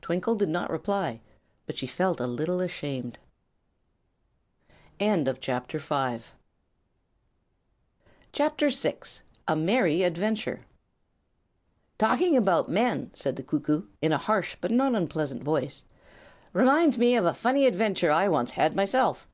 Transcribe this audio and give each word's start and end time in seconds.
Twinkle 0.00 0.34
did 0.34 0.48
not 0.48 0.70
reply, 0.70 1.20
but 1.66 1.76
she 1.76 1.86
felt 1.86 2.20
a 2.20 2.26
little 2.26 2.58
ashamed. 2.60 3.18
[CHAPTER 4.98 5.78
VI] 5.78 6.20
A 9.46 9.56
Merry 9.56 10.02
Adventure 10.04 10.64
"Talking 11.98 12.34
about 12.34 12.70
men," 12.70 13.10
said 13.12 13.36
the 13.36 13.42
cuckoo, 13.42 13.82
in 14.00 14.12
a 14.12 14.16
harsh 14.16 14.56
but 14.58 14.70
not 14.70 14.92
very 14.92 15.02
unpleasant 15.02 15.42
voice, 15.42 15.84
"reminds 16.54 16.96
me 16.96 17.14
of 17.14 17.26
a 17.26 17.34
funny 17.34 17.66
adventure 17.66 18.10
I 18.10 18.26
once 18.26 18.52
had 18.52 18.74
myself. 18.74 19.28